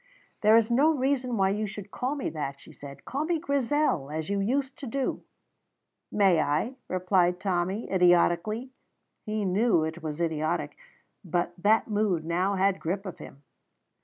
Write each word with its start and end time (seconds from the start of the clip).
"There 0.41 0.57
is 0.57 0.71
no 0.71 0.89
reason 0.97 1.37
why 1.37 1.51
you 1.51 1.67
should 1.67 1.91
call 1.91 2.15
me 2.15 2.31
that," 2.31 2.59
she 2.59 2.71
said. 2.71 3.05
"Call 3.05 3.23
me 3.25 3.37
Grizel, 3.37 4.09
as 4.09 4.31
you 4.31 4.39
used 4.39 4.75
to 4.79 4.87
do." 4.87 5.21
"May 6.11 6.39
I?" 6.41 6.73
replied 6.87 7.39
Tommy, 7.39 7.87
idiotically. 7.87 8.71
He 9.27 9.45
knew 9.45 9.83
it 9.83 10.01
was 10.01 10.19
idiotic, 10.19 10.75
but 11.23 11.53
that 11.59 11.87
mood 11.87 12.25
now 12.25 12.55
had 12.55 12.79
grip 12.79 13.05
of 13.05 13.19
him. 13.19 13.43